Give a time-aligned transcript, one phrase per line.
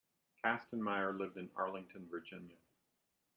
[0.43, 2.57] Kastenmeier lived in Arlington, Virginia.